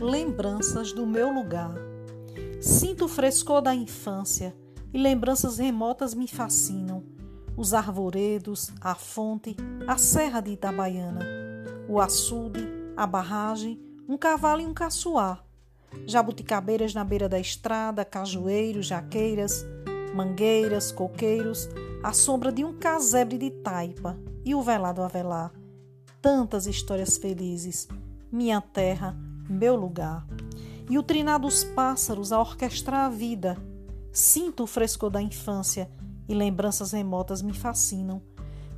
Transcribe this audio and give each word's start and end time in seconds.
lembranças 0.00 0.92
do 0.92 1.06
meu 1.06 1.32
lugar. 1.32 1.74
Sinto 2.60 3.04
o 3.04 3.08
frescor 3.08 3.60
da 3.60 3.74
infância 3.74 4.54
e 4.92 4.98
lembranças 4.98 5.58
remotas 5.58 6.14
me 6.14 6.26
fascinam. 6.26 7.04
Os 7.56 7.74
arvoredos, 7.74 8.72
a 8.80 8.94
fonte, 8.94 9.56
a 9.86 9.96
serra 9.98 10.40
de 10.40 10.52
Itabaiana, 10.52 11.20
o 11.88 12.00
açude, 12.00 12.66
a 12.96 13.06
barragem, 13.06 13.80
um 14.08 14.16
cavalo 14.16 14.62
e 14.62 14.66
um 14.66 14.74
caçoar. 14.74 15.44
Jabuticabeiras 16.06 16.94
na 16.94 17.04
beira 17.04 17.28
da 17.28 17.38
estrada, 17.38 18.04
cajueiros, 18.04 18.86
jaqueiras, 18.86 19.64
mangueiras, 20.14 20.92
coqueiros, 20.92 21.68
a 22.02 22.12
sombra 22.12 22.52
de 22.52 22.64
um 22.64 22.72
casebre 22.72 23.38
de 23.38 23.50
taipa 23.50 24.18
e 24.44 24.54
o 24.54 24.62
velado 24.62 25.02
avelar. 25.02 25.52
Tantas 26.20 26.66
histórias 26.66 27.16
felizes, 27.16 27.88
minha 28.30 28.60
terra, 28.60 29.16
meu 29.48 29.74
lugar. 29.76 30.26
E 30.90 30.98
o 30.98 31.02
trinar 31.02 31.38
dos 31.38 31.64
pássaros 31.64 32.32
a 32.32 32.40
orquestrar 32.40 33.06
a 33.06 33.10
vida. 33.10 33.56
Sinto 34.12 34.64
o 34.64 34.66
frescor 34.66 35.10
da 35.10 35.22
infância 35.22 35.90
e 36.28 36.34
lembranças 36.34 36.92
remotas 36.92 37.42
me 37.42 37.52
fascinam. 37.52 38.22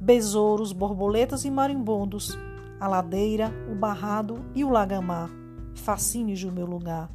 Besouros, 0.00 0.72
borboletas 0.72 1.44
e 1.44 1.50
marimbondos, 1.50 2.38
a 2.80 2.86
ladeira, 2.86 3.52
o 3.70 3.74
barrado 3.74 4.44
e 4.54 4.64
o 4.64 4.70
lagamar, 4.70 5.28
fascínios 5.74 6.42
do 6.42 6.52
meu 6.52 6.66
lugar, 6.66 7.10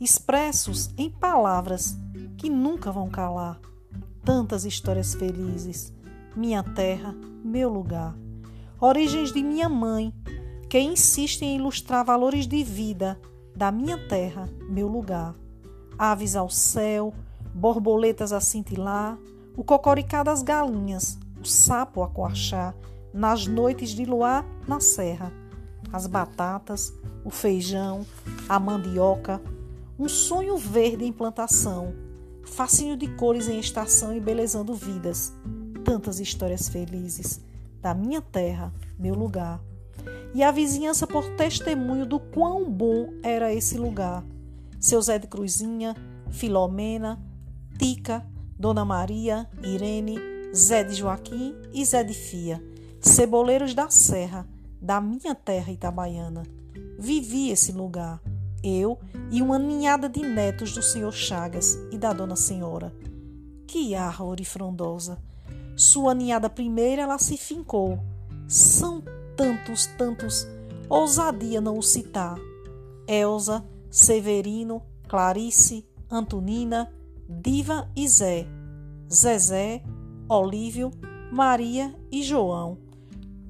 expressos 0.00 0.90
em 0.98 1.08
palavras 1.08 1.96
que 2.36 2.50
nunca 2.50 2.90
vão 2.90 3.08
calar. 3.08 3.60
Tantas 4.24 4.64
histórias 4.64 5.14
felizes, 5.14 5.92
minha 6.34 6.62
terra, 6.62 7.14
meu 7.44 7.68
lugar. 7.68 8.16
Origens 8.80 9.32
de 9.32 9.42
minha 9.42 9.68
mãe, 9.68 10.12
que 10.74 10.80
insistem 10.80 11.50
em 11.50 11.56
ilustrar 11.56 12.04
valores 12.04 12.48
de 12.48 12.64
vida 12.64 13.16
da 13.54 13.70
minha 13.70 13.96
terra, 14.08 14.48
meu 14.68 14.88
lugar. 14.88 15.32
Aves 15.96 16.34
ao 16.34 16.50
céu, 16.50 17.14
borboletas 17.54 18.32
a 18.32 18.40
cintilar, 18.40 19.16
o 19.56 19.62
cocoricá 19.62 20.24
das 20.24 20.42
galinhas, 20.42 21.16
o 21.40 21.46
sapo 21.46 22.02
a 22.02 22.08
coachar, 22.08 22.74
nas 23.12 23.46
noites 23.46 23.90
de 23.90 24.04
luar 24.04 24.44
na 24.66 24.80
serra, 24.80 25.32
as 25.92 26.08
batatas, 26.08 26.92
o 27.24 27.30
feijão, 27.30 28.04
a 28.48 28.58
mandioca, 28.58 29.40
um 29.96 30.08
sonho 30.08 30.56
verde 30.56 31.04
em 31.04 31.12
plantação, 31.12 31.94
facinho 32.42 32.96
de 32.96 33.06
cores 33.14 33.46
em 33.46 33.60
estação 33.60 34.12
e 34.12 34.18
belezando 34.18 34.74
vidas, 34.74 35.32
tantas 35.84 36.18
histórias 36.18 36.68
felizes 36.68 37.40
da 37.80 37.94
minha 37.94 38.20
terra, 38.20 38.74
meu 38.98 39.14
lugar. 39.14 39.60
E 40.34 40.42
a 40.42 40.50
vizinhança 40.50 41.06
por 41.06 41.24
testemunho 41.36 42.06
do 42.06 42.18
quão 42.18 42.70
bom 42.70 43.12
era 43.22 43.52
esse 43.52 43.78
lugar. 43.78 44.24
Seu 44.80 45.00
Zé 45.00 45.18
de 45.18 45.26
Cruzinha, 45.26 45.94
Filomena, 46.30 47.20
Tica, 47.78 48.26
Dona 48.58 48.84
Maria, 48.84 49.48
Irene, 49.62 50.18
Zé 50.54 50.84
de 50.84 50.94
Joaquim 50.94 51.54
e 51.72 51.84
Zé 51.84 52.04
de 52.04 52.14
Fia, 52.14 52.62
ceboleiros 53.00 53.74
da 53.74 53.90
serra, 53.90 54.46
da 54.80 55.00
minha 55.00 55.34
terra 55.34 55.72
itabaiana. 55.72 56.42
Vivi 56.98 57.50
esse 57.50 57.72
lugar, 57.72 58.20
eu 58.62 58.98
e 59.30 59.42
uma 59.42 59.58
ninhada 59.58 60.08
de 60.08 60.20
netos 60.20 60.72
do 60.72 60.82
senhor 60.82 61.12
Chagas 61.12 61.78
e 61.90 61.98
da 61.98 62.12
dona 62.12 62.36
Senhora. 62.36 62.94
Que 63.66 63.94
árvore 63.94 64.44
frondosa! 64.44 65.18
Sua 65.76 66.14
ninhada 66.14 66.48
primeira 66.48 67.02
ela 67.02 67.18
se 67.18 67.36
fincou. 67.36 67.98
São 68.46 69.02
tantos, 69.36 69.86
tantos, 69.98 70.46
ousadia 70.88 71.60
não 71.60 71.78
o 71.78 71.82
citar. 71.82 72.36
Elsa, 73.06 73.64
Severino, 73.90 74.82
Clarice, 75.08 75.86
Antonina, 76.10 76.92
Diva 77.28 77.90
e 77.94 78.08
Zé, 78.08 78.46
Zezé, 79.12 79.82
Olívio, 80.28 80.90
Maria 81.30 81.94
e 82.10 82.22
João. 82.22 82.78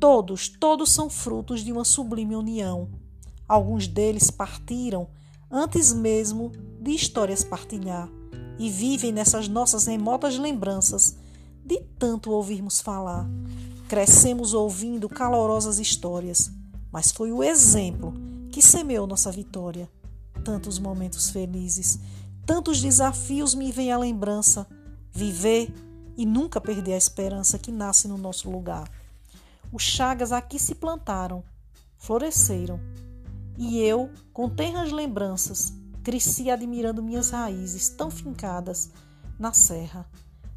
Todos, 0.00 0.48
todos 0.48 0.90
são 0.90 1.08
frutos 1.08 1.64
de 1.64 1.72
uma 1.72 1.84
sublime 1.84 2.36
união. 2.36 2.88
Alguns 3.48 3.86
deles 3.86 4.30
partiram 4.30 5.08
antes 5.50 5.92
mesmo 5.92 6.50
de 6.80 6.90
histórias 6.92 7.44
partilhar 7.44 8.08
e 8.58 8.68
vivem 8.68 9.12
nessas 9.12 9.48
nossas 9.48 9.86
remotas 9.86 10.38
lembranças 10.38 11.16
de 11.64 11.80
tanto 11.98 12.30
ouvirmos 12.30 12.80
falar. 12.80 13.28
Crescemos 13.88 14.54
ouvindo 14.54 15.08
calorosas 15.08 15.78
histórias, 15.78 16.50
mas 16.90 17.10
foi 17.10 17.32
o 17.32 17.42
exemplo 17.42 18.14
que 18.50 18.62
semeou 18.62 19.06
nossa 19.06 19.30
vitória. 19.30 19.88
Tantos 20.42 20.78
momentos 20.78 21.30
felizes 21.30 21.98
Tantos 22.46 22.80
desafios 22.82 23.54
me 23.54 23.72
vêm 23.72 23.90
à 23.90 23.98
lembrança. 23.98 24.66
Viver 25.10 25.72
e 26.16 26.26
nunca 26.26 26.60
perder 26.60 26.94
a 26.94 26.98
esperança 26.98 27.58
que 27.58 27.72
nasce 27.72 28.06
no 28.06 28.18
nosso 28.18 28.50
lugar. 28.50 28.90
Os 29.72 29.82
chagas 29.82 30.30
aqui 30.30 30.58
se 30.58 30.74
plantaram, 30.74 31.42
floresceram. 31.96 32.78
E 33.56 33.80
eu, 33.80 34.10
com 34.32 34.48
terras 34.48 34.92
lembranças, 34.92 35.72
cresci 36.02 36.50
admirando 36.50 37.02
minhas 37.02 37.30
raízes 37.30 37.88
tão 37.88 38.10
fincadas 38.10 38.90
na 39.38 39.52
serra. 39.52 40.06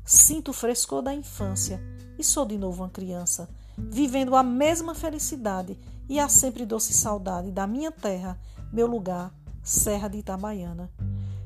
Sinto 0.03 0.49
o 0.49 0.53
frescor 0.53 1.01
da 1.01 1.13
infância 1.13 1.81
e 2.17 2.23
sou 2.23 2.45
de 2.45 2.57
novo 2.57 2.83
uma 2.83 2.89
criança, 2.89 3.49
vivendo 3.77 4.35
a 4.35 4.43
mesma 4.43 4.95
felicidade 4.95 5.77
e 6.09 6.19
a 6.19 6.27
sempre 6.27 6.65
doce 6.65 6.93
saudade 6.93 7.51
da 7.51 7.67
minha 7.67 7.91
terra, 7.91 8.39
meu 8.71 8.87
lugar, 8.87 9.33
Serra 9.63 10.07
de 10.07 10.19
Itabaiana. 10.19 10.89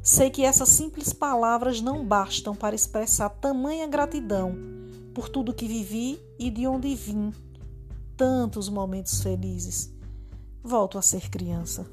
Sei 0.04 0.30
que 0.30 0.44
essas 0.44 0.70
simples 0.70 1.12
palavras 1.12 1.82
não 1.82 2.06
bastam 2.06 2.56
para 2.56 2.76
expressar 2.76 3.30
tamanha 3.30 3.88
gratidão 3.88 4.56
por 5.14 5.30
tudo 5.30 5.54
que 5.54 5.68
vivi 5.68 6.20
e 6.40 6.50
de 6.50 6.68
onde 6.68 6.94
vim. 6.96 7.34
Tantos 8.16 8.70
momentos 8.70 9.22
felizes. 9.22 9.92
Volto 10.64 10.98
a 10.98 11.02
ser 11.02 11.30
criança. 11.30 11.86